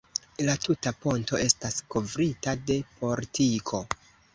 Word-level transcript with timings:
La 0.47 0.55
tuta 0.63 0.93
ponto 1.03 1.39
estas 1.49 1.79
kovrita 1.97 2.59
de 2.69 2.83
portiko. 2.99 3.89